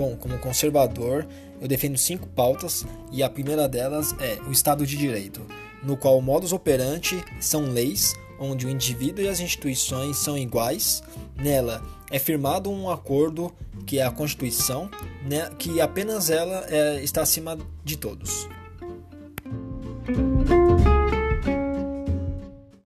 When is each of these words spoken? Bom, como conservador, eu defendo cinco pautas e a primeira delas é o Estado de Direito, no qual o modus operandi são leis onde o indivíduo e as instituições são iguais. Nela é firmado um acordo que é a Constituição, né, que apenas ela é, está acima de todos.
Bom, 0.00 0.16
como 0.16 0.38
conservador, 0.38 1.26
eu 1.60 1.68
defendo 1.68 1.98
cinco 1.98 2.26
pautas 2.28 2.86
e 3.12 3.22
a 3.22 3.28
primeira 3.28 3.68
delas 3.68 4.14
é 4.18 4.38
o 4.48 4.50
Estado 4.50 4.86
de 4.86 4.96
Direito, 4.96 5.42
no 5.82 5.94
qual 5.94 6.16
o 6.16 6.22
modus 6.22 6.54
operandi 6.54 7.22
são 7.38 7.70
leis 7.70 8.14
onde 8.38 8.64
o 8.64 8.70
indivíduo 8.70 9.22
e 9.22 9.28
as 9.28 9.40
instituições 9.40 10.16
são 10.16 10.38
iguais. 10.38 11.02
Nela 11.36 11.82
é 12.10 12.18
firmado 12.18 12.70
um 12.70 12.88
acordo 12.88 13.52
que 13.86 13.98
é 13.98 14.02
a 14.02 14.10
Constituição, 14.10 14.90
né, 15.28 15.50
que 15.58 15.82
apenas 15.82 16.30
ela 16.30 16.64
é, 16.70 17.04
está 17.04 17.20
acima 17.20 17.58
de 17.84 17.98
todos. 17.98 18.48